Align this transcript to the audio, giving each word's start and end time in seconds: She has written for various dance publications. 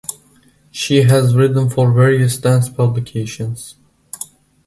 She 0.71 1.03
has 1.03 1.35
written 1.35 1.69
for 1.69 1.91
various 1.93 2.35
dance 2.35 2.69
publications. 2.69 3.75